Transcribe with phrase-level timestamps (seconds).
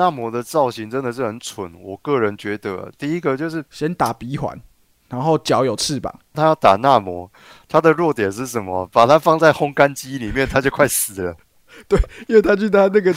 [0.00, 4.58] 纳摩的造型真的是很蠢，我个人觉得，第一个就是先打鼻环，
[5.10, 7.30] 然后脚有翅膀，他要打纳摩，
[7.68, 8.88] 他的弱点是什么？
[8.90, 11.36] 把它放在烘干机里面，他就快死了。
[11.86, 13.12] 对因为他去他那个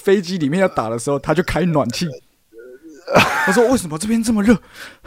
[0.00, 2.08] 飞机里面要打的时候，他就开暖气。
[3.44, 4.58] 他说：“为什么这边这么热？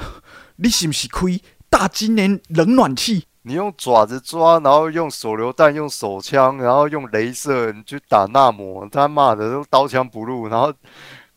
[0.58, 3.26] 你是不是亏大金年冷暖气？
[3.44, 10.74] 你用爪子抓，然后用手榴弹、用手枪，然后用镭射你去打纳摩，他妈的都刀枪不入，然后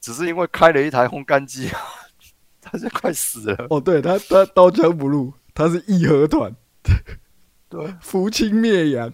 [0.01, 1.71] 只是因为开了一台烘干机，
[2.61, 3.67] 他就快死了。
[3.71, 6.55] 哦，对他他刀枪不入，他是义和团，
[7.69, 9.13] 对，扶清灭洋。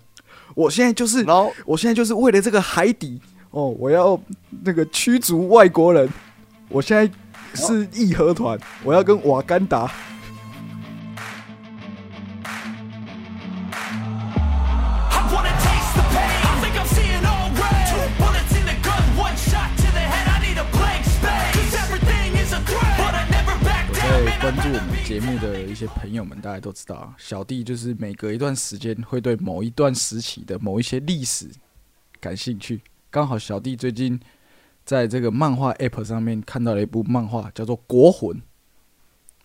[0.54, 3.20] 我现在就是，然后我现在就是为了这个海底
[3.50, 4.18] 哦，我要
[4.64, 6.08] 那个驱逐外国人。
[6.70, 7.10] 我现在
[7.54, 9.90] 是义和团，我要跟瓦干达。
[24.48, 31.50] 关注我们节目的一些朋友们，大家都知道啊，小弟就是每隔一段时间会对某一段时期的某一些历史
[32.18, 32.80] 感兴趣。
[33.10, 34.18] 刚好小弟最近
[34.86, 38.30] 在这个漫画 App 上面看到了一部漫画，叫做《国魂》。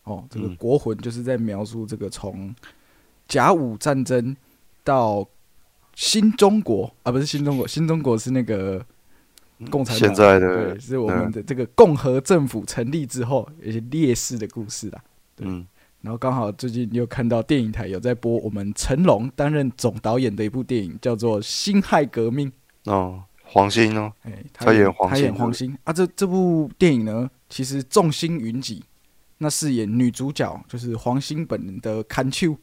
[0.05, 2.55] 哦，这个嗯《国魂》就是在描述这个从
[3.27, 4.33] 甲午战争
[4.85, 5.27] 到
[5.95, 8.85] 新中国啊，不是新中国，新中国是那个
[9.69, 15.01] 共产党现在的对，是我们的这个共和政府成立之后有一些烈士的故事啦。
[15.35, 15.65] 对嗯，
[16.01, 22.51] 然后刚好最近又看到电影台有在播我们成龙担任总导演的一部电影，叫做《辛亥革命》。
[22.91, 25.93] 哦，黄兴哦，哎，他演黄他演兴黄兴啊。
[25.93, 28.83] 这这部电影呢，其实众星云集。
[29.39, 32.55] 那饰演女主角就是黄兴本人的看秋，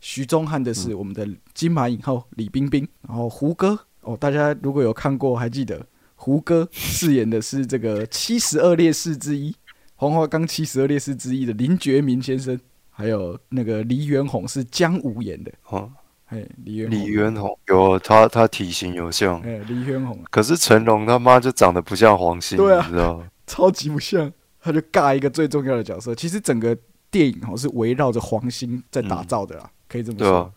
[0.00, 5.84] 徐宗汉的嗯是我们的金马影后李冰冰，然后胡歌哦，大家如果有看过，还记得
[6.22, 9.52] 胡歌饰演的是这个七十二烈士之一，
[9.96, 12.56] 黄花岗七十二烈士之一的林觉民先生，
[12.90, 15.90] 还有那个黎元洪是姜武演的，哦，
[16.26, 16.96] 哎，黎元洪。
[16.96, 20.16] 李元洪有他，他体型有像，哎，黎元洪。
[20.30, 23.26] 可是成龙他妈就长得不像黄兴，对啊你知道吗？
[23.48, 26.14] 超级不像，他就尬一个最重要的角色。
[26.14, 26.78] 其实整个
[27.10, 30.54] 电影哦是围绕着黄兴在打造的啦，可以这么说。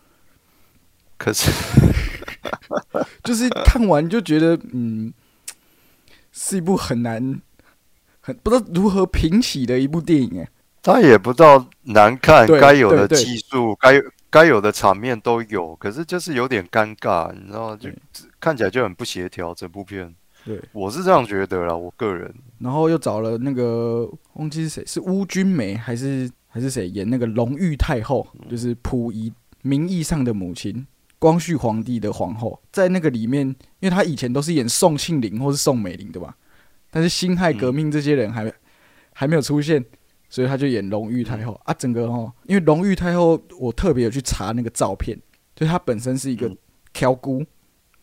[1.18, 1.50] 可是
[3.24, 5.12] 就是看完就觉得，嗯，
[6.38, 7.40] 是一部很难、
[8.20, 10.38] 很不知道如何评起的一部电影。
[10.38, 10.48] 哎，
[10.82, 13.94] 他也不知道难看，该有的技术，该
[14.28, 17.88] 该有的场面都有，可是就是有点尴尬，你知道吗，就
[18.38, 20.14] 看起来就很不协调，整部片。
[20.44, 22.32] 对，我是这样觉得啦，我个人。
[22.58, 29.32] 然后又找了那个忘记是谁，是邬君梅还是还是谁演那个隆裕太后，就是溥仪
[29.62, 30.86] 名义上的母亲，
[31.26, 33.44] 光绪皇帝的皇后，在那个里面，
[33.80, 36.36] 因为他以前都是演宋庆龄或是宋美龄的吧，
[36.88, 38.52] 但是辛亥革命这些人还没、
[39.12, 39.84] 还没有出现，
[40.28, 41.74] 所以他就演隆裕太后啊。
[41.74, 45.20] 整个哦，因为隆裕太后，我特别有去查那个照片，
[45.56, 46.56] 就她本身是一个嗯
[46.92, 47.44] 挑姑，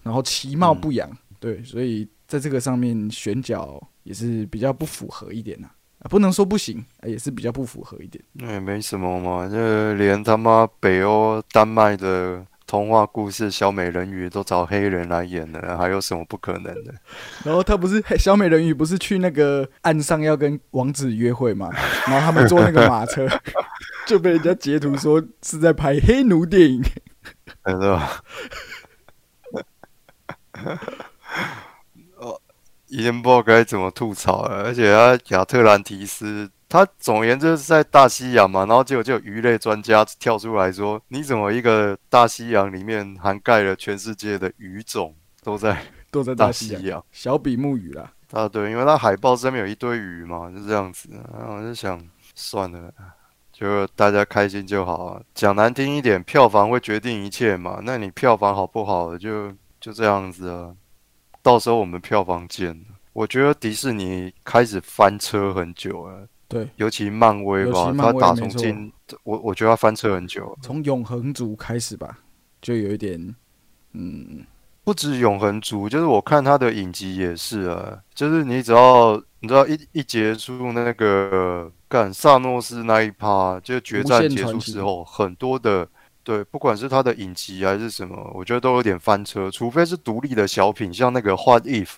[0.02, 5.70] 然后其貌不扬，对，所以在这个上面选角也是比较不符合一点呐、
[6.00, 8.22] 啊，不能说不行，啊也是比较不符合一点。
[8.34, 16.92] 那也没什么嘛，就连他妈北欧丹麦的童话故事《小美人鱼》都找黑人来演了，还有什么不可能的？
[17.46, 21.70] 然后他不是 小美人鱼不是去那个岸上要跟王子约会嘛，
[22.08, 23.28] 然后他们坐那个马车，
[24.08, 26.84] 就被人家截图说是在拍黑奴电影。
[27.64, 28.24] 对吧？
[32.18, 32.42] 哦，
[32.88, 34.64] 已经不知道该怎么吐槽了。
[34.64, 45.14] 而且他亚特兰提斯，他总而言之是在大西洋嘛，然后结果就有鱼类专家跳出来说：“你怎么一个大西洋里面涵盖了全世界的鱼种
[45.44, 45.80] 都在
[46.10, 51.10] 都在大大西洋，西洋小比目鱼啦。？”啊，对，因为它海报上面有一堆鱼嘛，就这样子。
[51.38, 52.92] 然后我就想，算了。
[53.52, 55.22] 就大家开心就好啊。
[55.36, 57.82] 讲难听一点，票房会决定一切嘛。
[57.84, 60.74] 那你票房好不好，就就这样子啊。
[61.44, 62.84] 到时候我们票房见。
[63.14, 68.92] 我觉得迪士尼开始翻车很久了，对，尤其漫威吧，漫威他打从今，
[69.24, 70.58] 我我觉得他翻车很久。
[70.62, 72.20] 从永恒族开始吧，
[72.62, 73.36] 就有一点，
[73.94, 74.46] 嗯，
[74.84, 85.88] 不止永恒族，就是我看他的影集也是啊，就是你只要你知道一一结束那个干萨诺斯那一趴，就决战结束之后，很多的
[86.24, 91.96] 对，不管是他的影集还是什么，我觉得都有点翻车，除非是独立的小品，像那个 What If，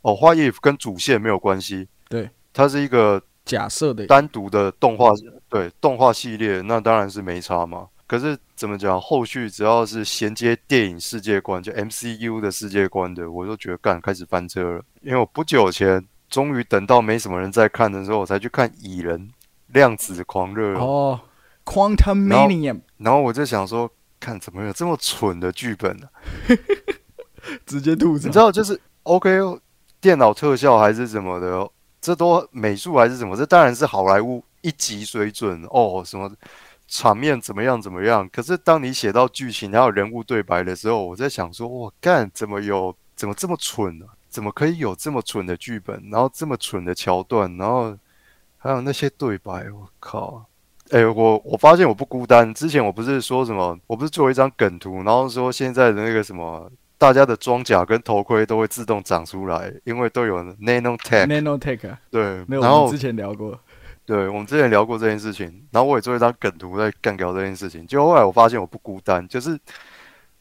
[0.00, 5.12] 哦，What If 跟主线没有关系，对，它是一个假设的，单独的动画，
[5.48, 7.86] 对动画系列，那当然是没差嘛。
[8.06, 14.82] 可是怎么讲，后续只要是衔接电影世界观，就 MCU 的世界观的，我都觉得干开始翻车了。
[15.00, 19.30] 因为我不久前终于等到没什么人在看的时候，我才去看《蚁人
[19.68, 21.20] 量子狂热》哦
[21.64, 23.90] Quantum Manium 然后我就想说，
[24.20, 26.06] 看怎么有这么蠢的剧本呢、
[27.66, 28.38] 直接吐槽你知。
[28.38, 29.30] 道，就是 OK
[30.00, 31.68] 电脑特效还是什么的，
[32.06, 36.30] 这都美术还是什么，这当然是好莱坞一级水准哦，什么
[36.86, 38.28] 场面怎么样怎么样。
[38.28, 47.98] 可是当你写到剧情还有人物对白的时候，我在想说，我干怎么有怎么这么蠢呢、怎么可以有这么蠢的剧本，然后这么蠢的桥段，然后
[48.56, 50.46] 还有那些对白，我靠！
[50.92, 52.54] 哎、我我发现我不孤单。
[52.54, 61.26] 之前我不是说什么，我不是做一张梗图，然后说现在的那个什么，大家的装甲跟头盔都会自动长出来，因为都有 nano tech。
[61.26, 63.58] Nanotech 啊对，没有，然后我们之前聊过。
[64.06, 67.86] 对，我们之前聊过这件事情，然后我也做一张梗图在干掉这件事情。
[67.86, 69.58] 就后来我发现我不孤单，就是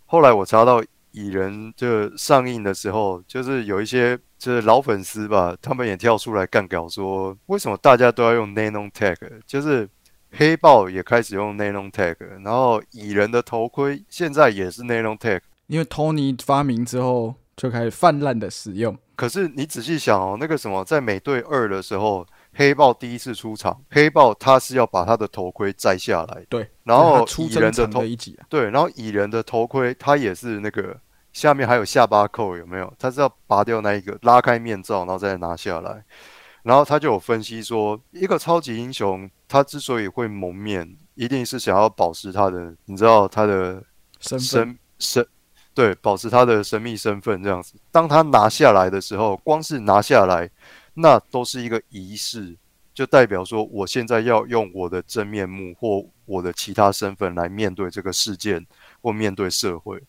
[0.05, 9.17] 后来我查到蚁人就上映的时候，就是有一些就是老粉丝吧，他们也跳出来干掉说，为什么大家都要用 nano tech？
[9.47, 9.89] 就是
[10.31, 15.41] 黑豹也开始用 nano tech，然后蚁人的头盔现在也是 nano tech。
[15.67, 18.97] 因为 Tony 发明之后就开始泛滥的使用。
[19.15, 30.99] 可是你仔细想哦，那个什么，在美队二的时候，黑豹第一次出场，黑豹他是要把他的头盔摘下来，对，然后出蚁人的头一集啊，对，然后蚁人的头盔他也是那个
[31.31, 32.93] 下面还有下巴扣，有没有？
[32.99, 36.03] 他是要拔掉那一个，拉开面罩，然后再拿下来。
[36.63, 43.81] 然后他就有分析说，一个超级英雄他之所以会蒙面，一定是想要保持他的，你知道他的
[44.19, 45.27] 身份神神
[45.75, 47.73] 对，保持他的神秘身份这样子。
[47.91, 50.49] 当他拿下来的时候，光是拿下来，
[50.93, 52.55] 那都是一个仪式，
[52.93, 58.65] 就代表说我现在要用我的真面目或我的其他身份来面对这个事件
[59.01, 60.01] 或面对社会。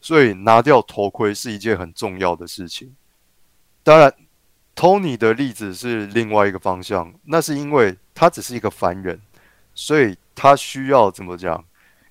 [0.00, 2.94] 所以拿掉头盔是一件很重要的事情。
[3.82, 4.14] 当然
[4.76, 9.20] ，Tony 的例子是另外一个方向，那是因为他只是一个凡人，
[9.74, 11.64] 所以他需要怎么讲？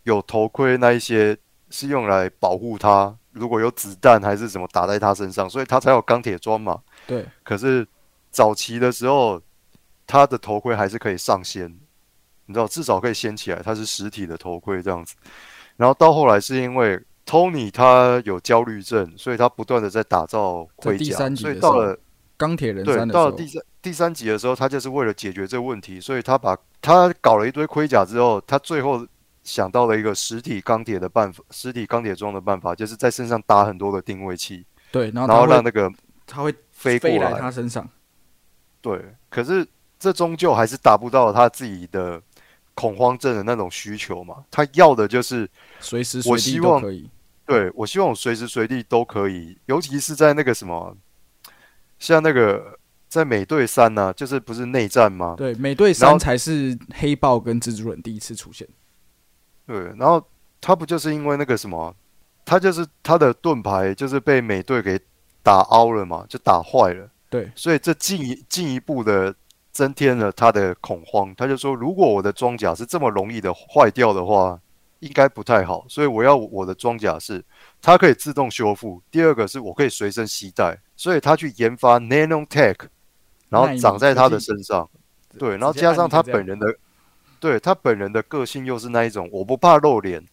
[0.03, 1.37] 有头盔那一些
[1.69, 6.81] 是用来保护他，如果有子弹还是什么打在他身上，所以他才有钢铁装嘛。
[7.05, 7.87] 对，可是
[8.31, 9.41] 早期的时候，
[10.05, 11.67] 他的头盔还是可以上掀，
[12.45, 15.15] 你知道，至少可以掀起来，它是实体的头盔这样子。
[15.75, 21.99] 然后到后来是因为 Tony 他有焦虑症，所以他不断的在打造盔甲所以到了
[22.37, 29.05] 钢铁人对到了第，三第三集的时候，他就是为了解决这个问题，所以他把他搞了一堆盔甲之后，他最后
[29.47, 35.89] 想到了一个实体钢铁的办法，实体钢铁装的办法，就是在身上打很多的定位器，对，然后然后让那个
[36.25, 37.39] 它会飞过飞来来。
[37.39, 37.89] 他身上，
[38.81, 39.65] 对，可是
[39.97, 42.21] 这终究还是达不到他自己的
[42.73, 44.43] 恐慌症的那种需求嘛。
[44.51, 45.49] 他要的就是，
[45.79, 47.09] 随时随地我希望都可以。
[47.45, 50.93] 对我希望我随时随地都可以，尤其是在那个什么，
[51.99, 52.77] 像那个
[53.07, 55.35] 在美队三呢、就是不是内战吗？
[55.37, 58.67] 对，美队三才是黑豹跟蜘蛛人第一次出现。
[59.67, 60.25] 对，然后
[60.59, 61.93] 他不就是因为那个什么，
[62.45, 64.99] 他就是他的盾牌就是被美队给
[65.43, 69.35] 打凹了嘛，就打坏了，对，所以这进一进一步的
[69.71, 71.35] 增添了他的恐慌。
[71.35, 74.59] 他就说，如果我的装甲是这么容易的坏掉的话，
[74.99, 77.43] 应该不太好，所以我要我的装甲是
[77.81, 79.01] 它可以自动修复。
[79.11, 82.77] 第二个是我可以随身携带，所以他去研发 Nano Tech，
[83.49, 84.89] 然后长在他的身上。
[85.37, 86.65] 对，然后加上他本人的，
[87.39, 90.27] 对他本人的个性又是那一种，我不怕露脸，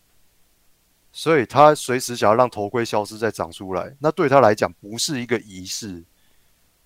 [1.13, 6.03] 所以他随时想要让头盔消失再长出来，那对他来讲不是一个仪式，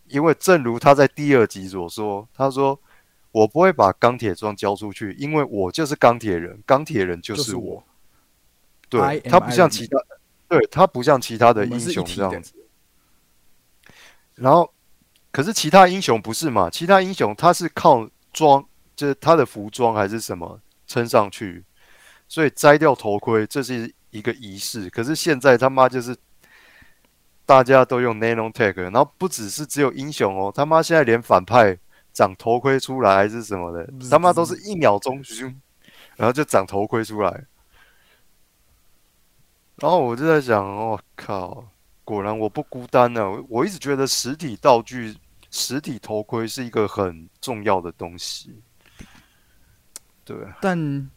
[0.09, 2.79] 因为正如他在第二集所说，他说
[3.31, 7.83] 我不会把钢铁装交出去，因为我就是钢铁人，钢铁人就就是是我。
[8.91, 9.99] 对他不像其他，
[10.49, 12.55] 对他不像其他的英雄这样子。
[14.35, 14.73] 然后，
[15.31, 16.71] 可是其他英雄不是嘛？
[16.71, 18.67] 其他英雄他是靠装，
[18.99, 21.65] 就是他的服装还是什么撑上去，
[22.27, 24.91] 所以摘掉头盔这是一个仪式。
[24.91, 26.17] 可是现在他妈就是
[27.47, 31.79] 大家都用 nano tech，然后不只是只有英雄哦，他妈现在连反派
[32.13, 35.23] 长头盔出来还是什么的，他妈都是一秒钟，
[36.17, 37.47] 然后就长头盔出来。
[39.77, 41.65] 然后我就在想，我、靠，
[42.03, 45.17] 果然我不孤单呢、我我一直觉得实体道具、
[45.53, 48.61] 实体头盔是一个很重要的东西。
[50.29, 51.11] 对，但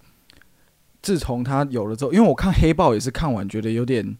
[1.01, 4.17] 自从他有了之后，因为我看黑豹也是看完觉得有点，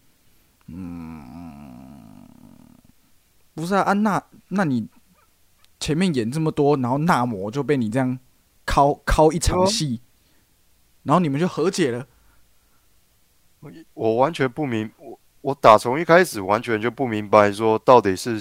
[0.68, 1.24] 嗯，
[3.54, 4.90] 不是啊，安娜，那你
[5.80, 8.20] 前面演这么多，然后纳摩就被你这样
[8.68, 10.02] 敲敲一场哦戏，
[11.04, 12.06] 然后你们就和解了，
[13.94, 18.38] 我完全不明，我我打从一开始完全就不明白说到底是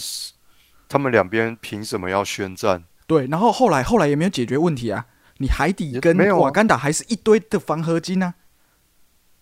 [0.89, 2.83] 他们两边凭什么要宣战？
[3.07, 5.07] 对，然后后来后来也没有解决问题啊。
[5.41, 6.41] 你海底跟没有啊。
[6.45, 8.35] 瓦干达还是一堆的防合金啊，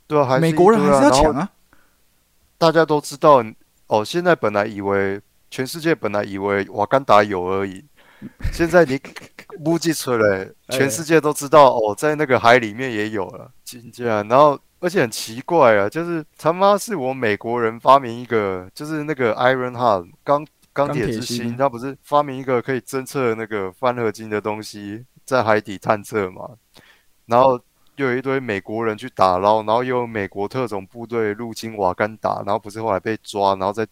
[0.06, 1.50] 对啊，还是美国人还是要抢啊。
[2.56, 3.44] 大家都知道
[3.88, 7.84] 哦，现在本来以为全世界本来以为瓦干达有而已，
[8.52, 9.00] 现在你
[9.64, 14.26] 估计出来，哎全世界都知道哦，在那个海里面也有了，金这样。
[14.28, 26.50] 然后而且很奇怪啊，就是他妈是我美国人发明一个，就是那个 Iron Heart 钢钢铁之心心，他不是发明一个可以侦测那个翻合金的东西，在海底探测嘛，
[27.26, 27.60] 然后。
[27.98, 33.84] 又有一堆美国人去打捞，然后又有美国特种部队入侵瓦干达，然后不是后来被抓，然后再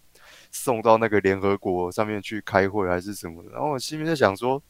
[0.53, 3.51] 送到那个联合国上面去开会还是什么的。
[3.51, 4.63] 然后我心里在想说，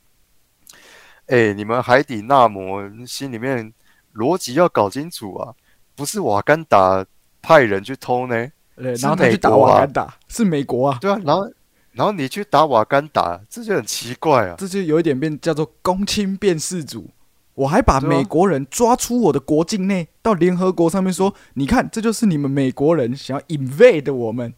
[1.26, 3.70] 哎、你们海底纳摩心里面
[4.14, 5.52] 逻辑要搞清楚啊，
[5.94, 7.04] 不是瓦干达
[7.42, 11.46] 派人去偷呢，然后他去打瓦干达，是美国啊，对啊，然后
[11.96, 14.54] 然后你去打瓦干达，这就很奇怪啊。
[14.58, 17.10] 这就有一点变叫做公亲辨识组。
[17.54, 24.52] 我还把美国人抓出我的国境内，到联合国上面说，你看，这就是你们美国人想要 invade 我们，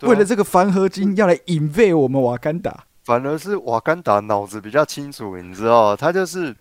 [0.00, 2.86] 啊为了这个防合金要来 invade 我们瓦干达。
[3.04, 6.52] 反而是瓦干达脑子比较清楚，你知道，他就是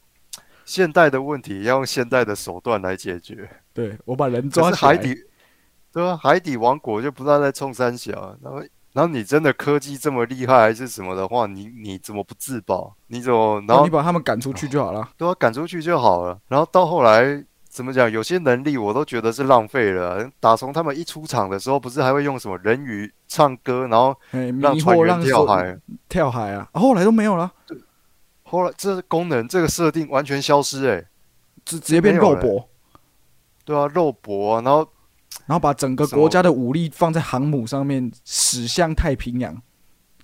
[0.63, 3.49] 现代的问题要用现代的手段来解决。
[3.73, 5.15] 对我把人抓起来，海底，
[5.91, 8.61] 对啊，海底王国就不知道在冲三小，然后
[8.93, 12.93] 然后你真的科技这么厉害还是什么的话，你你怎么不自保？
[13.07, 15.09] 你怎么然后你把他们赶出去就好了。
[15.17, 16.37] 对啊赶出去就好了？
[16.47, 18.11] 然后到后来怎么讲？
[18.11, 20.29] 有些能力我都觉得是浪费了。
[20.41, 24.13] 打从他们一出场的时候，不是还会用什么人鱼唱歌，然后
[24.59, 25.79] 让船员跳海？
[26.09, 27.49] 跳海啊，啊后来都没有了，
[28.43, 31.07] 后来这功能这个设定完全消失、欸，
[31.63, 32.67] 直直接变肉搏，
[33.63, 34.85] 对啊，肉搏啊，然后
[35.45, 39.61] 然后把整个国家的武力放在航母上面，驶向太平洋，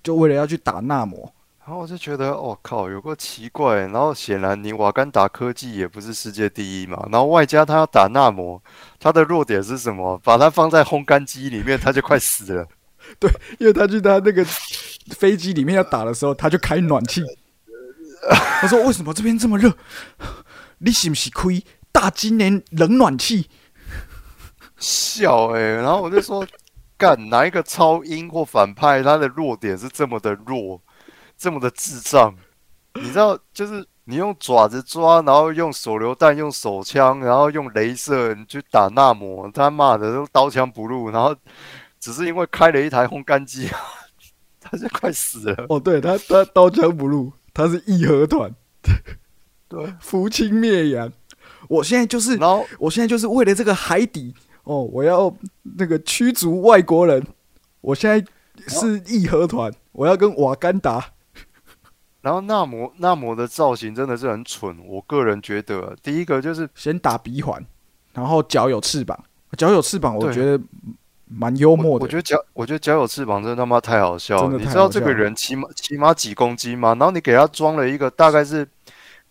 [0.02, 1.32] 就为了要去打纳摩。
[1.60, 3.76] 然后我就觉得，我、靠，有个奇怪。
[3.76, 7.06] 然后显然你瓦干达科技也不是世界第一嘛。
[7.12, 8.62] 然后外加他要打纳摩，
[8.98, 10.18] 他的弱点是什么？
[10.24, 12.66] 把它放在烘干机里面，他就快死了。
[13.20, 14.42] 对因为他去他那个
[15.10, 17.22] 飞机里面要打的时候，他就开暖气。
[18.60, 19.72] 他说：“为什么这边这么热？
[20.78, 23.48] 你是不是亏大今年冷暖气？
[24.78, 26.46] 笑哎、然后我就说，
[26.96, 30.80] 干哪一个超英或反派，他的弱点是这么的弱，
[31.36, 32.34] 这么的智障？
[32.94, 41.34] 你知道，就是你用爪子抓，然后用手榴弹、用手枪，然后用镭射你去打纳摩，他妈的都刀枪不入，然后
[42.00, 43.68] 只是因为开了一台烘干机，
[44.60, 45.66] 他就快死了。
[45.68, 48.52] 哦，对他，他刀枪不入，他是义和团，
[49.68, 51.12] 对，扶清灭洋。
[51.68, 54.34] 我现在就是，然后我现在就是为了这个海底
[54.68, 55.34] 哦，我要
[55.78, 57.26] 那个驱逐外国人。
[57.80, 58.22] 我现在
[58.66, 61.02] 是义和团，我要跟瓦干达。
[62.20, 67.64] 然后纳摩纳摩的造型真的是很蠢，我个人觉得，第一个就是先打鼻环，
[68.12, 69.18] 然后脚有翅膀，
[69.56, 70.60] 脚有翅膀，我觉得
[71.26, 72.00] 蛮幽默的。
[72.00, 74.58] 我我觉得脚，我觉得脚有翅膀真的他妈太好笑了。
[74.58, 76.90] 你知道这个人起码起码几公斤吗？
[76.90, 78.68] 然后你给他装了一个大概是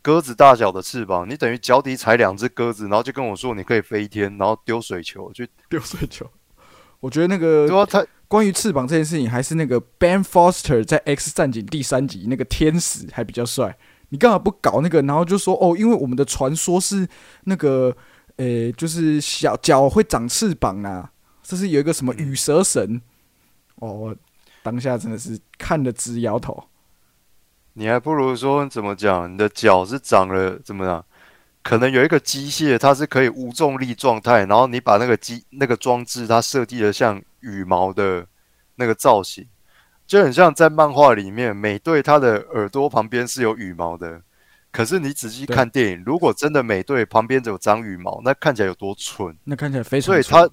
[0.01, 6.29] 鸽子大小的翅膀，你等于脚底踩两只鸽子，然后就跟我说你可以飞天，然后丢水球去，丢水球。
[6.99, 13.77] 我觉得那个对啊，他关于翅膀这件事情，还是那个 Ben Foster 在《X 战警》第三集那个天使还比较帅。
[14.09, 15.01] 你干嘛不搞那个？
[15.01, 17.07] 然后就说哦，因为我们的传说是
[17.43, 17.95] 那个，
[18.37, 21.11] 诶、就是小脚会长翅膀啊，
[21.43, 23.01] 这是有一个什么羽蛇神。
[23.75, 24.15] 哦，我
[24.63, 26.63] 当下真的是看了直摇头。
[27.77, 31.05] 你还不如说怎么讲，你的脚是长了怎么样？
[31.61, 38.25] 可能有一个机械，它是可以无重力状态，然后你把那个机那个装置，它设计的像羽毛的
[38.77, 39.47] 那个造型，
[40.07, 44.23] 就很像在漫画里面，美队他的耳朵旁边是有羽毛的。
[44.71, 49.37] 可是你仔细看电影，如果真的美队旁边有长羽毛，那看起来有多蠢。
[49.43, 50.49] 那看起来非常所以他，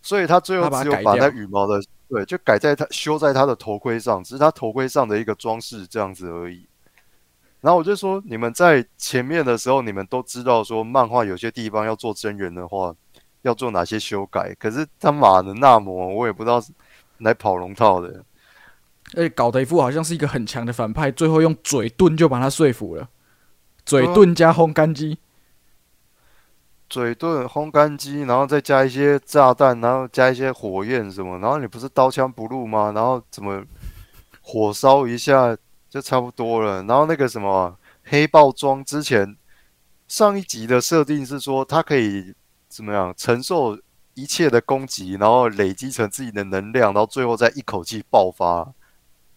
[0.00, 1.78] 所以他最后只有把那羽毛的
[2.08, 6.66] 对，就改在他修在他的头盔上，只是他头盔上的一个装饰这样子而已。
[7.60, 12.94] 然后我就说，你们在前面的时候，你们都知道说漫画有些地方要做真人的话，
[13.42, 14.54] 要做哪些修改。
[14.58, 16.62] 可是他妈的纳摩，我也不知道
[17.18, 18.24] 来跑龙套的。
[19.16, 23.08] 而且搞得一副好像是一个很强的反派，最后用嘴遁就把他说服了。
[23.84, 25.18] 嘴遁加烘干机，
[26.88, 32.92] 嘴遁、烘干机，然后再加一些炸弹，然后加一些火焰什么，然后你不是刀枪不入吗？
[32.94, 33.62] 然后怎么
[34.40, 35.56] 火烧一下
[35.90, 36.82] 就差不多了。
[36.84, 39.36] 然后那个什么黑豹装之前
[40.06, 42.34] 上一集的设定是说，它可以
[42.68, 43.78] 怎么样承受
[44.14, 48.72] 一切的攻击，然后累积成自己的能量，然后最后再一口气爆发。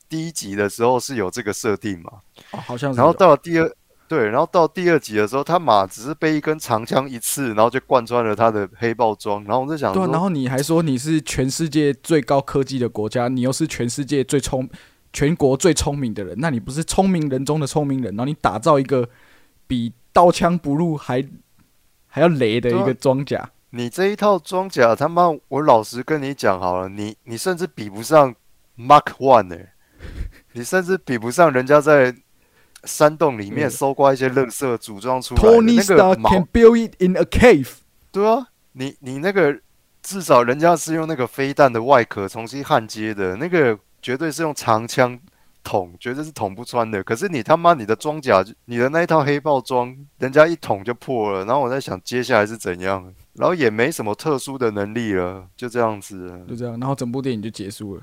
[0.07, 2.11] 第一集的时候是有这个设定嘛，
[2.51, 3.75] 哦，好像是然后到了第二
[4.11, 14.69] 对，然后到第二集的时候，他马只是被一根长枪一刺，然后就贯穿了他的黑豹装，然后我就想对啊，然后你还说你是全世界最高科技的国家，你又是全世界最聪、
[15.13, 18.13] 全国最聪明的人，那你不是聪明人中的聪明人？
[18.13, 19.07] 然后你打造一个
[19.65, 21.25] 比刀枪不入还
[22.07, 28.35] 还要雷的一个装甲，你这一套装甲，他妈，我老实跟你讲好了，你你甚至比不上
[28.77, 29.55] Mark One 呢、
[30.51, 32.13] 你甚至比不上人家在
[32.83, 37.69] 山洞里面嗯搜刮一些垃圾组装出来的 Tony 那个 Stark can build it in a cave。
[38.11, 39.59] 对啊，你你那个
[40.01, 45.19] 至少人家是用那个飞弹的外壳重新焊接的，那个绝对是用长枪
[45.63, 47.03] 捅，绝对是捅不穿的。
[47.03, 51.45] 可是你他妈你的装甲，你的那一套黑豹装，人家一捅就破了。
[51.45, 56.39] 然后我在想接下来是怎样，然后也没什么特殊的能力了，就这样子了。
[56.47, 58.01] 就这样，然后整部电影就结束了。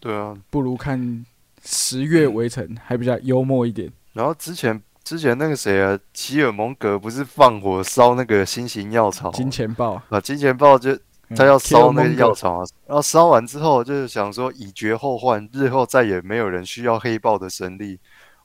[0.00, 1.00] 对啊，不如看
[1.64, 3.90] 《十月围城》还比较幽默一点。
[4.12, 10.92] 然后之前之前那个谁啊，齐尔蒙格不是放火烧那个新型药草，金钱豹，啊，金钱豹就
[11.28, 17.98] 嗯他要烧那个药草啊，然后烧完之后就是想说以绝后患，日后再也没有人需要黑豹的神力。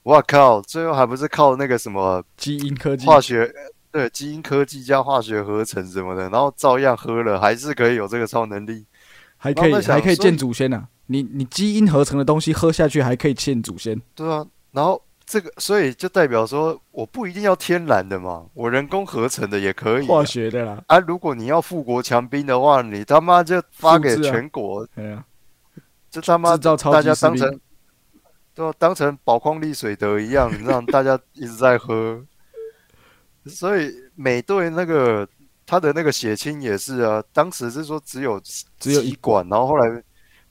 [0.04, 3.52] 我靠，最后还不是靠那个什么基因科技，化学，
[3.90, 8.86] 对，基因科技加化学合成什么的，然后照样喝了，还是可以有这个超能力。
[9.36, 10.88] 还可以还可以见祖先啊！
[11.08, 20.82] 你你基因合成的东西喝下去还可以欠祖先，对啊，然后这个所以就代表说，我不一定要天然的嘛，我人工合成的也可以啊、化学的啦。
[20.86, 25.24] 啊，如果你要富国强兵的话，你他妈就发给全国，对啊，
[26.10, 27.60] 就他妈大家当成，
[28.54, 32.22] 对啊，当成宝矿力水得一样，让大家一直在喝。
[33.46, 35.26] 所以美队那个
[35.64, 38.38] 他的那个血清也是啊，当时是说只有
[38.78, 40.02] 只有一管，然后后来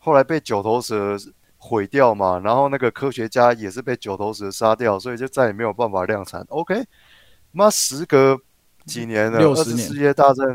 [0.08, 1.18] 后来被九头蛇
[1.58, 6.46] 毁掉嘛，然后那个科学家也是被九头蛇杀掉，所以就再也没有办法量产。
[6.48, 6.82] OK，
[7.52, 8.40] 妈，时隔
[8.86, 10.46] 几年了，60二次年世界大战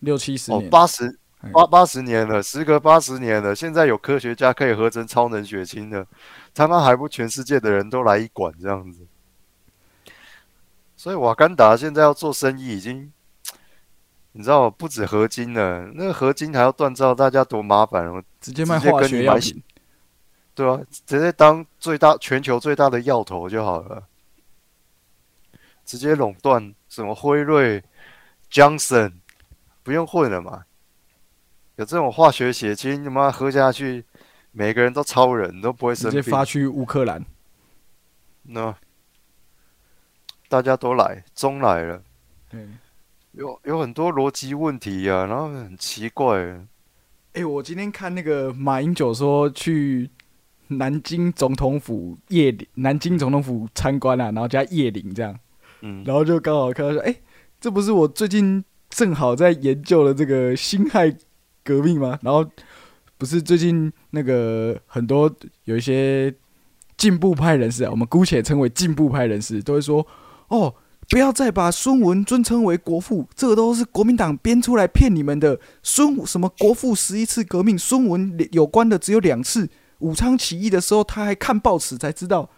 [0.00, 6.06] 六七十哦年，八十哎八八十年了，时隔八十年了，现在有科学家可以合成超能血清的，
[6.54, 9.06] 他妈还不全世界的人都来一管这样子？
[10.94, 13.10] 所以瓦干达现在要做生意已经，
[14.32, 19.62] 你知道不止合金的，那个合金还要锻造，大家多麻烦哦，直接卖化学药品，
[20.54, 24.04] 对啊，直接当最大全球最大的药头就好了，
[25.84, 27.84] 直接垄断什么辉瑞、
[28.50, 29.14] Johnson，
[29.82, 30.64] 不用混了嘛。
[31.76, 34.04] 有这种化学血清，你妈喝下去，
[34.50, 36.22] 每个人都超人，都不会直生病。
[36.22, 37.24] 接发去乌克兰。
[38.42, 38.74] 那
[40.48, 42.02] 大家都来，中来了，
[42.50, 42.68] 对，
[43.32, 46.66] 有有很多逻辑问题呀、然后很奇怪。
[47.32, 50.10] 哎、我今天看那个马英九说去
[50.68, 55.34] 南京总统府夜，南京总统府参观啊，然后加夜林这样，
[55.80, 57.16] 嗯，然后就刚好看到说，哎、
[57.58, 61.10] 这不是我最近正好在研究的这个辛亥
[61.64, 62.18] 革命吗？
[62.20, 62.46] 然后
[63.16, 66.34] 不是最近那个很多有一些
[66.98, 70.06] 进步派人士啊，我们姑且称为进步派人士，都会说，
[70.48, 70.74] 哦。
[71.12, 75.60] 不要再把孙文尊称为国父，这个都是国民党编出来骗你们的。
[75.82, 79.68] 孙什么国父十一次革命，孙文有关的只有两次。
[79.98, 82.48] 武昌起义的时候，他还看报纸才知道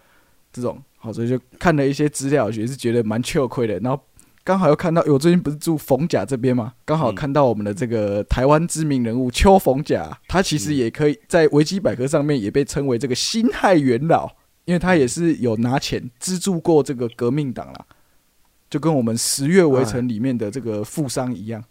[0.52, 0.80] 这种。
[0.96, 3.76] 好，所以就看了一些资料，也是觉得蛮吃亏的。
[3.80, 4.00] 然后
[4.44, 14.30] 刚好又看到，我最近不是住逢甲这边嘛，刚好看到我们的这个台湾知名人物邱逢甲，他其实也可以在维基百科上面也被称为这个辛亥元老，
[14.64, 17.84] 因为他也是有拿钱资助过这个革命党啦。
[18.74, 21.62] 就跟我们十月围城里面的这个富商一样，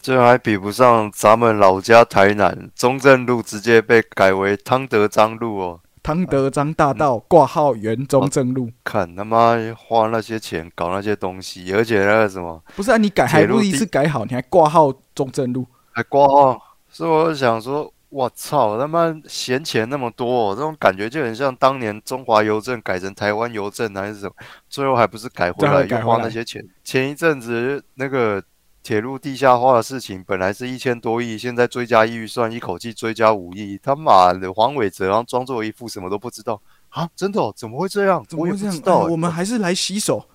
[0.00, 5.80] 这还比不上咱们老家台南中正路直接被改为汤德章路哦。
[6.04, 12.96] 汤德章大道挂号原中正路，看他妈花那些钱搞那些东西，而且那个什么不是啊？
[12.96, 24.32] 你改还不一次改好，你还挂号中正路，还挂号，所以我想说，我操，他妈闲钱那么多、哦，这种感觉就很像当年中华邮政改成台湾邮政还是什么，
[24.70, 26.66] 最后还不是改回来又花那些钱。
[26.82, 28.42] 前一阵子那个
[28.82, 37.52] 铁路地下化的事情，本来是一千多亿，现在追加预算一口气追加五亿，他妈的黄伟哲，然后装作一副什么都不知道啊，真的、哦？
[37.54, 38.24] 怎么会这样？
[38.26, 38.72] 怎么会这样？
[38.74, 40.26] 不知道、哎我们还是来洗手。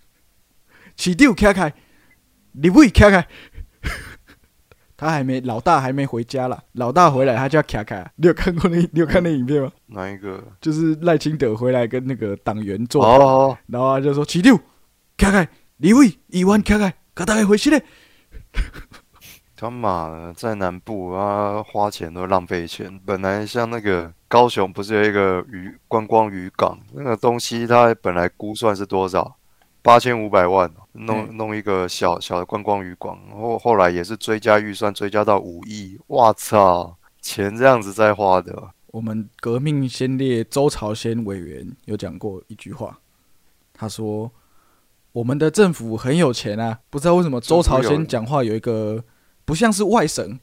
[0.94, 1.72] 起丢开开，
[2.52, 3.26] 你不会开开。
[5.00, 8.12] 他还没老大还没回家了，老大回来他就要卡卡。
[8.16, 8.76] 你有看过那？
[8.92, 9.72] 你有看那影片吗？
[9.86, 10.44] 哪一个？
[10.60, 14.54] 就是赖清德回来跟那个党员做，哦，然后他就说起丢
[15.16, 17.82] 开开，李伟议员开开，给大概回去嘞。
[19.56, 23.00] 他妈的，在南部啊，花钱都浪费钱。
[23.06, 29.34] 本来像那个高雄不是有一个渔观光渔港，那个东西它本来估算是多少？
[29.82, 35.98] 八千五百万，弄嗯弄一个小小的观光渔港，后后来也是追加预算，追加到五亿。
[36.08, 42.98] 哇操，钱这样子在花的，我们革命先烈周朝先委员有讲过一句话，
[43.72, 44.30] 他说
[45.12, 49.02] ：“我们的政府很有钱啊，不知道为什么周朝先讲话有一个
[49.44, 50.38] 不像是外省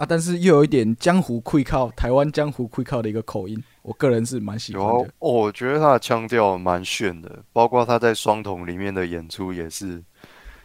[0.00, 4.90] 啊，但是又有一点江湖愧靠台湾江湖愧靠的一个口音，我个人是蛮喜欢的。
[4.94, 10.02] 哦，我觉得他的腔调蛮炫的，包括他在双瞳里面的演出也是，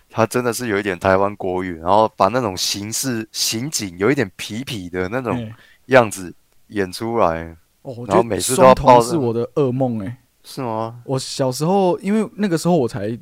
[0.10, 5.54] 他真的是有一点台湾国语，然后把那种形式刑警有一点痞痞的那种嗯
[5.88, 6.34] 样子
[6.68, 11.02] 演出来，哦，我然后每次都要双抱是我的噩梦哎、是吗？
[11.04, 13.20] 我小时候，因为那个时候我才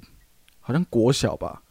[0.59, 1.62] 好像国小吧，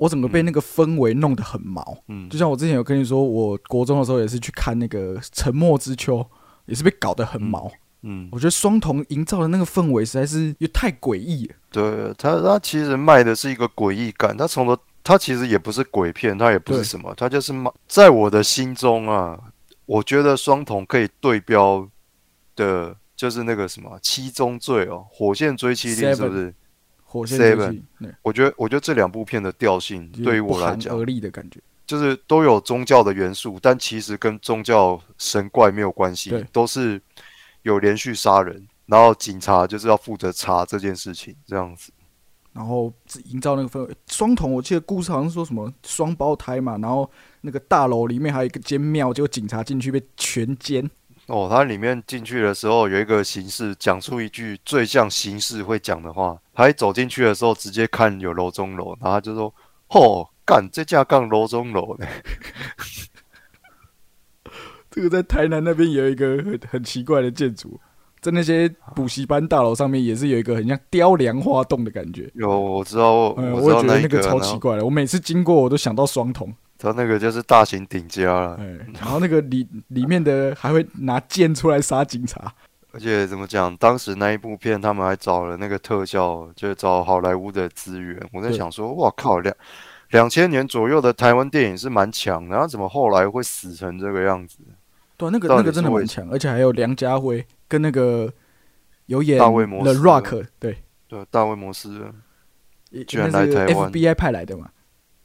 [0.00, 1.96] 我整个被那个氛围弄得很毛。
[2.08, 6.18] 嗯就，像我之前有跟你说，我国中的时候也是去看那个《沉默之秋》，
[6.66, 7.70] 也是被搞得很毛。
[8.02, 11.54] 嗯，我觉得双瞳营造的那个氛围实在是又太诡异了。
[11.70, 19.36] 对他，他其实卖的是一个诡异感，他从头，他其实也不是鬼片，他也不是什么，他就是卖，在我的心中啊，
[19.84, 21.88] 我觉得双瞳可以对标
[22.54, 26.54] 的，就是那个什么七宗罪哦，火线追妻令是不是？
[27.10, 31.58] 火线追 Seven 击，对，我觉得，我觉得这两部片的调性对于我来讲，寒而栗的感觉。
[31.86, 37.00] 就是都有宗教的元素，但其实跟宗教神怪没有关系，都是
[37.62, 41.90] 有连续杀人，然后警察就是要负责查这件事情，这样子。
[42.52, 42.92] 然后
[43.24, 43.96] 营造那个氛围。
[44.08, 50.86] 双瞳，我记得故事好像说什么双胞胎嘛，然后那个大楼里面还有一个间庙，结果警察进去被全歼。
[51.28, 59.52] 哦，它里面进去的时候有一个形式讲出一句最像形式会讲的话，他一走进去的时候直接看有楼中楼，然后就说
[59.92, 62.06] ：“哦，干这架杠楼中楼呢。
[64.90, 67.78] 这个在台南那边有一个很很奇怪的建筑，
[68.22, 72.30] 在那些补习班大楼上面也是有一个很像雕梁画栋的感觉。
[72.34, 76.52] 有我知道，我嗯，知我也道那一个，觉得那个超奇怪的，我每次经过我都想到双瞳。
[76.78, 78.64] 他那个就是大型顶家了，哎，
[78.94, 82.54] 然后那个里里面的还会拿剑出来杀警察。
[82.90, 88.18] 而且怎么讲，当时那一部片他们还找了那个特效，就是找好莱坞的资源。
[88.32, 89.54] 我在想说，哇靠，两
[90.10, 94.58] 两千年左右的台湾电影是蛮强的，然后怎么后来会死成这个样子？
[95.18, 98.32] 对啊，那个那个真的蛮强，而且还有梁家辉跟那个
[99.06, 102.10] 有演大卫摩 The 斯 Rock，对，对，大卫摩斯，
[103.06, 104.70] 居然来台湾 FBI 派来的嘛。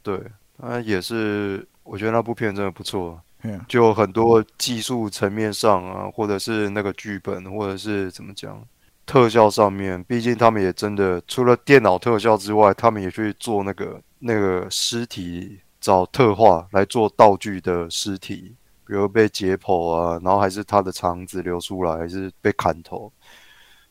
[0.02, 0.20] 对，
[0.58, 3.20] 他也是，我觉得那部片真的不错。
[3.42, 8.64] 嗯，就很多技术层面上啊，或者是那个剧本，或者是怎么讲，
[9.04, 18.54] 特效上面，毕竟他们也真的除了电脑特效之外，他们也去做那个那个尸体找特化来做道具的尸体，
[18.86, 23.12] 比如被解剖啊，然后还是他的肠子流出来，还是被砍头。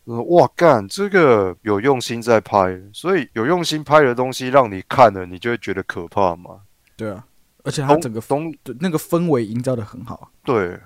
[0.06, 6.62] 嗯，哇干，这个有用心在拍，所以有用心拍的东西让你看了，你就会觉得可怕嘛。
[6.98, 7.26] 对啊，
[7.64, 10.30] 而且他整个东对那个氛围营造的很好。
[10.44, 10.78] 对，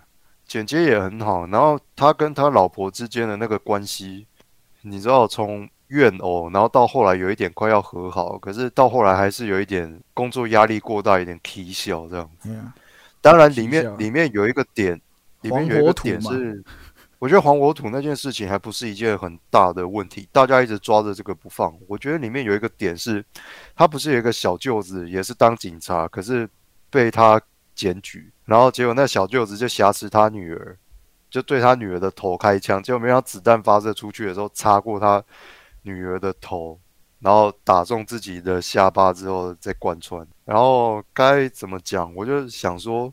[0.46, 4.28] 剪接也很好，然后他跟他老婆之间的那个关系，
[4.84, 12.30] 你知道从怨偶，然后到后来有一点快要和好，可是到后来还是有一点工作压力过大，有点啼笑这样。
[12.44, 12.74] 对啊，
[13.20, 15.00] 当然里面里面有一个点，
[15.42, 16.64] 里面有一个点是，
[17.20, 21.76] 我觉得黄国土那件事情还不是一件很大的问题，大家一直抓着这个不放。
[21.88, 23.26] 我觉得里面有一个点是，
[23.76, 26.48] 他不是有一个小舅子也是当警察，可是
[26.92, 27.42] 被他
[27.74, 30.78] 检举，然后结果那小舅子就挟持他女儿，
[31.30, 35.24] 就对他女儿的头开枪，结果没想到子弹发射出去的时候擦过他
[35.82, 36.80] 女儿的头，
[37.20, 40.26] 然后打中自己的下巴之后再贯穿。
[40.46, 43.12] 然后该怎么讲，我就想说，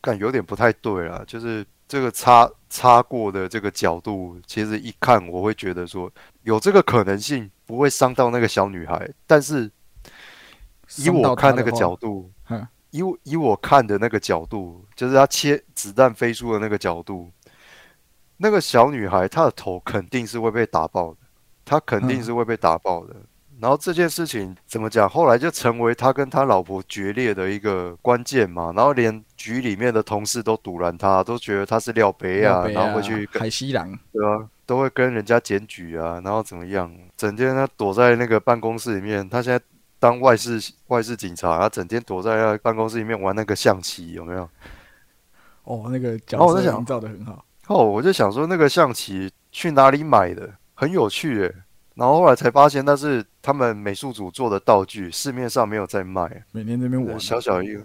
[0.00, 6.10] 感有点不太对啦，就是这个擦擦过的这个角度，其实一看我会觉得说
[6.42, 9.70] 有这个可能性不会伤到那个小女孩，但是
[10.96, 17.30] 以我看那个角度嗯，以以我看的那个角度，就是他切子弹飞出的那个角度，
[18.38, 21.18] 那个小女孩她的头肯定是会被打爆的，
[21.62, 23.16] 她肯定是会被打爆的。
[23.62, 25.08] 然后这件事情怎么讲？
[25.08, 28.72] 后来就成为他跟他老婆决裂的一个关键嘛。
[28.74, 36.92] 然后连局里面的同事都堵拦他，都觉得他是廖北啊，然后会去跟海西郎，对啊，都会跟人家检举啊，然后怎么样？
[37.16, 39.64] 整天他躲在那个办公室里面，他现在
[40.00, 44.42] 当外事外事警察，他整天躲在那个办公室里面玩那个象棋，有没有？
[45.62, 47.44] 哦，那个然角后我在想色营造的很好。
[47.68, 51.54] 哦，我就想说那个象棋去哪里买的，很有趣诶。
[51.94, 56.44] 然后后来才发现那是他们美术组做的道具，市面上没有在卖。
[56.52, 57.84] 每年那边玩啊，小小一个，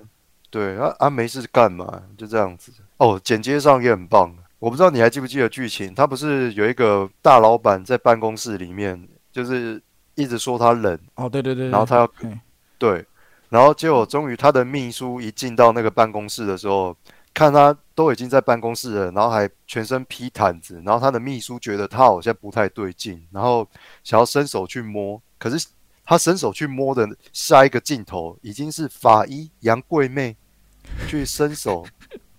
[0.50, 2.72] 对啊啊，没事干嘛，就这样子。
[2.98, 4.34] 哦，剪接上也很棒。
[4.60, 9.80] 我不知道你还记不记得剧情，他不是有一个大老板在办公室里面，就是
[10.15, 12.10] 一直说他冷，哦，对对对，对然后他要
[12.80, 13.06] 对，
[13.50, 16.96] 然后结果终于他的秘书一进到那个办公室的时候，
[17.38, 23.67] 看他都已经在办公室了，然后还全身披毯子，然后他的秘书觉得他好像不太对劲，然后
[24.04, 25.67] 想要伸手去摸，可是
[26.04, 30.36] 他伸手去摸的下一个镜头已经是法医杨贵妹
[31.08, 31.86] 去伸手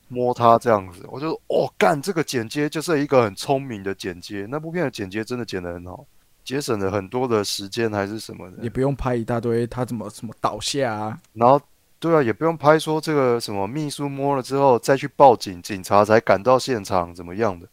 [0.08, 6.04] 摸他这样子，我就哦干，这个剪接就是一个很聪明的剪接，那部片的剪接真的剪得很好。
[6.44, 11.60] 节省了很多的时间还是什么的，也不用拍一大堆他怎么什么倒下啊，然后
[12.00, 17.66] 对啊，也不用拍说这个什么秘书摸了之后再去报警，警察才赶到现场怎么样的，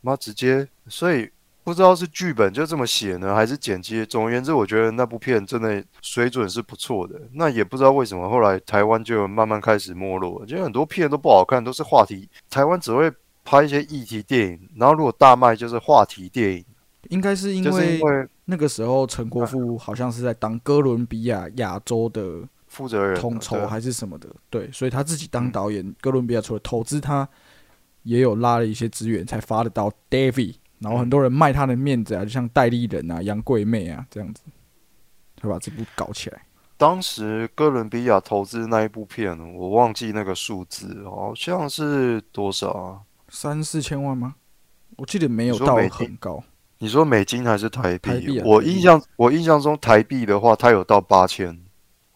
[0.00, 1.28] 妈直接，所以
[1.64, 4.06] 不知道是剧本就这么写呢，还是剪接。
[4.06, 7.20] 总而言之，我觉得那部片真的水准是不错的。
[7.32, 12.28] 那也不知道为什么后来台湾就慢慢开始没落，就很多片都不好看，都是话题。
[12.48, 13.12] 台湾只会
[13.44, 16.64] 拍一些议题电影，然后如果大卖就是话题电影，
[17.10, 18.00] 应该是因为
[18.44, 27.28] 那个时候陈国富好像是在当哥伦比亚亚洲的负责人统筹还是什么的，对，所以他自己当导演，哥伦比亚除了投资他，
[28.02, 34.42] 也有拉了一些资源才发得到 David，然后很多人卖他的面子啊，就像戴立人啊、杨贵妹啊这样子，
[35.40, 36.42] 才把这部搞起来。
[36.76, 43.00] 当时哥伦比亚投资那一部片，我忘记那个数字，好像是多少啊？
[43.28, 44.36] 三四千万吗？
[44.96, 46.42] 我记得没有到很高，
[46.78, 48.10] 你说美金还是台币？
[48.10, 51.60] 台币啊台币我印象我印象中台币的话，它有到八千，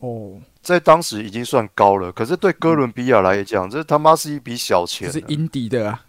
[0.03, 2.11] 哦，在当时已经算高了。
[2.11, 6.05] 可是对哥伦比亚来讲，这他妈是一笔小钱啊、是英迪的啊，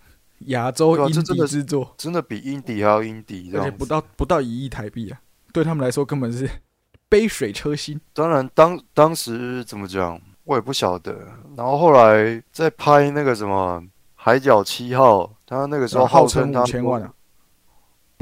[0.47, 3.69] 亚洲英迪对啊真的制作，真的比英迪还要英迪这而且。
[3.69, 6.49] 不到不到一亿台币啊，对他们来说根本是
[7.08, 8.01] 杯水车薪。
[8.13, 11.15] 当然当当时怎么讲，我也不晓得。
[11.56, 13.79] 然后后来在拍那个什么
[14.15, 17.13] 《海角七号》，他那个时候号称称他五千万啊，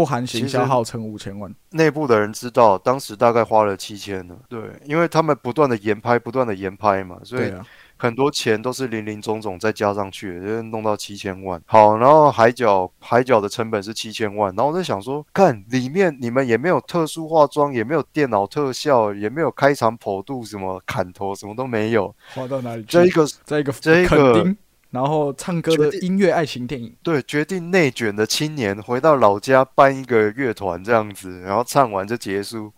[0.02, 1.54] 不含行其实销号称五千万。
[1.70, 4.36] 内部的人知道，当时大概花了七千呢。
[4.50, 7.54] 对，因为他们不断的延拍，不断的延拍嘛，所以
[7.98, 11.62] 很多钱都是零零总总再加上去，就是弄到七千万。
[11.68, 22.12] 好，然后海角海角的成本是七千万，然后我在想说，看里面你们也没有特殊化妆，也没有电脑特效，也没有开场跑度什么砍头，什么都没有。
[22.34, 22.88] 花到哪里去？
[22.88, 24.56] 这一个这一个这一个
[24.92, 32.72] 然后唱歌的音乐爱情电影，对决定内卷的青年回到老家办一个乐团这样子，然后唱完就结束。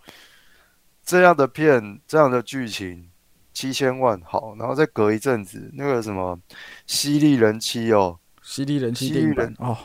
[1.04, 3.10] 这样的片，这样的剧情，
[3.54, 6.38] 七千万好，然后再隔一阵子，那个什么
[6.88, 9.78] 《犀利人妻》哦，犀利人气犀利电影版人哦，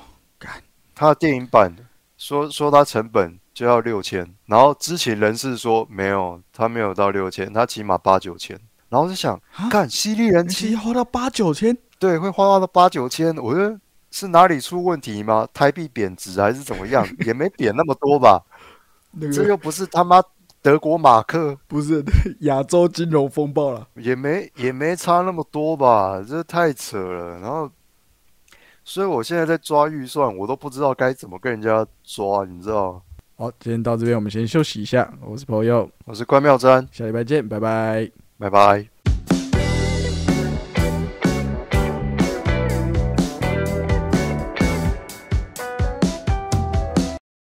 [0.94, 1.74] 它的电影版
[2.16, 8.56] 说说他成本就要六千，然后知情人士说没有，他没有到六千，他起码八九千。
[8.88, 13.78] 然后就想啊，看《犀利人人妻气》，花到八九千，对，会花到八九千，我觉得
[14.10, 15.48] 是哪里出问题吗？
[15.52, 17.06] 台币贬值还是怎么样？
[17.26, 18.40] 也没贬那么多吧？
[19.12, 20.22] 那个这又不是他妈
[20.62, 22.04] 德国马克， 不是
[22.40, 23.86] 亚洲金融风暴了。
[23.96, 26.22] 也没也没差那么多吧？
[26.26, 27.40] 这太扯了。
[27.40, 27.70] 然后，
[28.84, 33.02] 所以我现在在抓预算，我都不知道该怎么跟人家抓，你知道？
[33.36, 35.12] 好，今天到这边，我们先休息一下。
[35.24, 38.10] 我是朋友，我是关妙珍，下礼拜见，拜拜。
[38.38, 38.97] 拜拜。